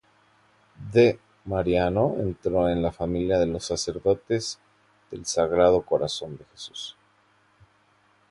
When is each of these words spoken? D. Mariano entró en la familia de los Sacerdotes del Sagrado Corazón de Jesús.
D. 0.91 1.19
Mariano 1.45 2.15
entró 2.17 2.67
en 2.69 2.81
la 2.81 2.91
familia 2.91 3.37
de 3.37 3.45
los 3.45 3.65
Sacerdotes 3.65 4.57
del 5.11 5.27
Sagrado 5.27 5.83
Corazón 5.83 6.37
de 6.37 6.45
Jesús. 6.45 6.97